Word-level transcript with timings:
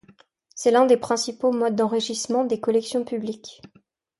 C'est 0.55 0.71
l'un 0.71 0.87
des 0.87 0.97
principaux 0.97 1.51
modes 1.51 1.75
d'enrichissement 1.75 2.43
des 2.43 2.59
collections 2.59 3.05
publiques. 3.05 3.61